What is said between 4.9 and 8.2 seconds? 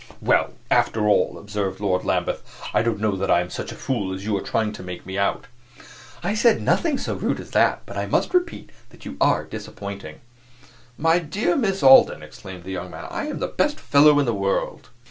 me out." "I said nothing so rude as that; but I